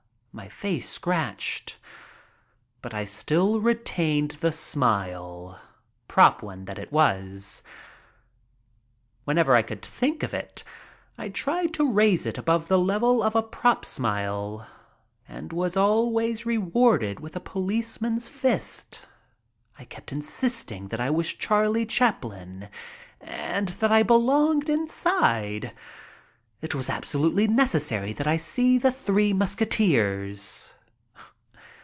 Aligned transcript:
My 0.33 0.47
face 0.47 0.87
scratched. 0.89 1.77
But 2.81 2.93
I 2.93 3.03
still 3.03 3.59
retained 3.59 4.31
the 4.31 4.53
smile, 4.53 5.59
"prop" 6.07 6.41
one 6.41 6.63
though 6.63 6.81
it 6.81 6.89
was. 6.89 7.61
Whenever 9.25 9.53
I 9.57 9.61
could 9.61 9.83
think 9.85 10.23
of 10.23 10.33
it 10.33 10.63
I 11.17 11.27
tried 11.27 11.73
to 11.73 11.91
raise 11.91 12.25
it 12.25 12.37
above 12.37 12.69
the 12.69 12.79
level 12.79 13.21
of 13.21 13.35
a 13.35 13.43
"prop" 13.43 13.83
smile 13.83 14.65
and 15.27 15.51
was 15.51 15.75
always 15.75 16.45
rewarded 16.45 17.19
with 17.19 17.35
a 17.35 17.41
policeman's 17.41 18.29
fist. 18.29 19.05
I 19.77 19.83
kept 19.83 20.13
insisting 20.13 20.87
that 20.87 21.01
I 21.01 21.09
was 21.09 21.27
Charlie 21.27 21.85
Chaplin 21.85 22.69
and 23.19 23.67
that 23.67 23.91
I 23.91 24.01
belonged 24.01 24.69
inside. 24.69 25.75
It 26.63 26.75
was 26.75 26.91
absolutely 26.91 27.47
necessary 27.47 28.13
that 28.13 28.27
I 28.27 28.37
see 28.37 28.77
''The 28.77 28.91
Three 28.91 29.33
Musketeers. 29.33 30.75